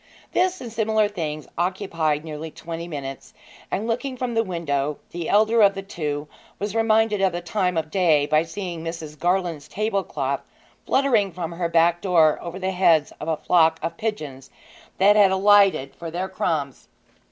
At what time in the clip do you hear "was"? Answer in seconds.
6.57-6.73